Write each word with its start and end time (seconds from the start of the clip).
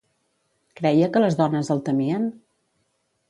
Creia 0.79 1.09
que 1.17 1.21
les 1.25 1.37
dones 1.43 1.71
el 1.75 1.83
temien? 1.91 2.25